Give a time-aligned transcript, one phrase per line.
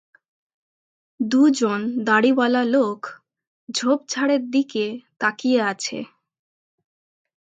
[1.19, 2.99] দু'জন দাড়িওয়ালা লোক
[3.69, 4.85] ঝোপঝাড়ের দিকে
[5.19, 5.97] তাকিয়ে আছে।